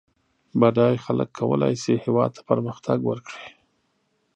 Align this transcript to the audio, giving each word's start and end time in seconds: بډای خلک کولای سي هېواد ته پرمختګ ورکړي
بډای 0.59 0.95
خلک 1.05 1.29
کولای 1.39 1.73
سي 1.83 1.93
هېواد 2.03 2.31
ته 2.37 2.41
پرمختګ 2.51 2.99
ورکړي 3.05 3.47